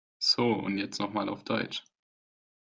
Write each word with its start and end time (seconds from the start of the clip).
So 0.17 0.51
und 0.53 0.79
jetzt 0.79 0.99
noch 0.99 1.13
mal 1.13 1.29
auf 1.29 1.43
Deutsch. 1.43 1.83